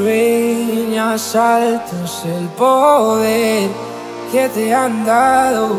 [0.00, 3.68] sueñas alto es el poder
[4.32, 5.76] que te han dado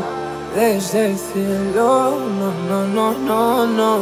[0.56, 2.18] desde el cielo.
[2.40, 3.98] No, no, no, no, no.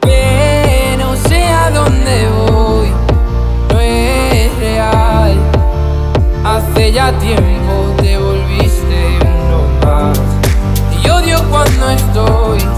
[0.00, 2.88] Que no sé a dónde voy,
[3.70, 5.36] no es real.
[6.44, 10.18] Hace ya tiempo te volviste uno más.
[11.02, 12.77] Y odio cuando estoy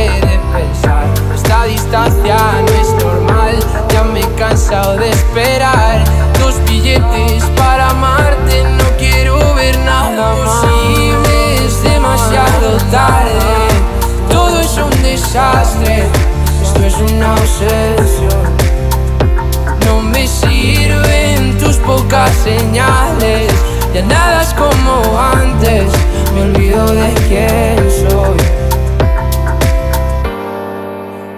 [4.71, 6.03] cansado de esperar.
[6.39, 13.67] Dos billetes para amarte, no quiero ver nada posible, es demasiado tarde.
[14.29, 16.07] Todo es un desastre,
[16.63, 18.51] esto es una obsesión.
[19.85, 23.20] No me sirven tus pocas señales,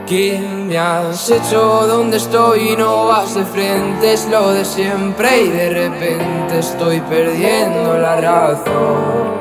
[0.08, 1.88] ¿Qué me has hecho?
[1.88, 2.76] ¿Dónde estoy?
[2.76, 9.32] No vas de frente, es lo de siempre y de repente estoy perdiendo la razón.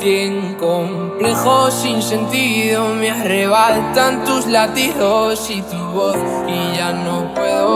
[0.00, 6.16] Cien complejos sin sentido me arrebatan tus latidos y tu voz
[6.48, 7.75] y ya no puedo.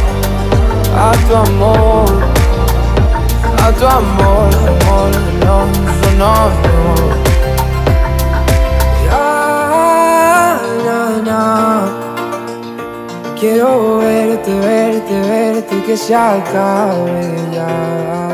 [1.11, 2.07] a tu amor,
[3.65, 5.11] a tu amor, amor,
[5.43, 5.57] no,
[6.21, 6.33] no,
[6.63, 6.81] no.
[9.05, 11.41] Ya, na, na.
[13.37, 18.30] Quiero verte, verte, verte, que se acabe ya.